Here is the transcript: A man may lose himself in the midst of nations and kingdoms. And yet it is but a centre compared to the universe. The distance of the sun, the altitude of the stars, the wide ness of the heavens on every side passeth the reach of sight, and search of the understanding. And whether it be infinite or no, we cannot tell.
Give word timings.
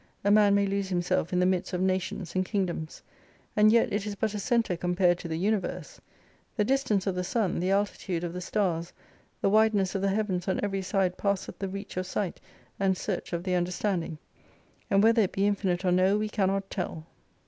A 0.23 0.31
man 0.31 0.55
may 0.55 0.65
lose 0.65 0.89
himself 0.89 1.31
in 1.31 1.39
the 1.39 1.45
midst 1.45 1.73
of 1.73 1.79
nations 1.79 2.33
and 2.33 2.43
kingdoms. 2.43 3.03
And 3.55 3.71
yet 3.71 3.93
it 3.93 4.07
is 4.07 4.15
but 4.15 4.33
a 4.33 4.39
centre 4.39 4.75
compared 4.75 5.19
to 5.19 5.27
the 5.27 5.37
universe. 5.37 6.01
The 6.57 6.63
distance 6.65 7.05
of 7.05 7.13
the 7.13 7.23
sun, 7.23 7.59
the 7.59 7.69
altitude 7.69 8.23
of 8.23 8.33
the 8.33 8.41
stars, 8.41 8.93
the 9.41 9.49
wide 9.51 9.75
ness 9.75 9.93
of 9.93 10.01
the 10.01 10.09
heavens 10.09 10.47
on 10.47 10.59
every 10.63 10.81
side 10.81 11.19
passeth 11.19 11.59
the 11.59 11.69
reach 11.69 11.97
of 11.97 12.07
sight, 12.07 12.39
and 12.79 12.97
search 12.97 13.31
of 13.31 13.43
the 13.43 13.53
understanding. 13.53 14.17
And 14.89 15.03
whether 15.03 15.21
it 15.21 15.33
be 15.33 15.45
infinite 15.45 15.85
or 15.85 15.91
no, 15.91 16.17
we 16.17 16.29
cannot 16.29 16.71
tell. 16.71 17.05